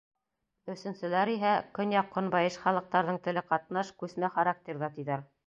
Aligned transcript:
Өсөнсөләр 0.73 1.31
иһә, 1.33 1.51
көньяҡ-көнбайыш 1.79 2.57
халыҡтарҙың 2.65 3.21
теле 3.29 3.45
ҡатнаш, 3.53 3.93
күсмә 4.03 4.33
характерҙа, 4.41 4.93
тиҙәр. 4.99 5.29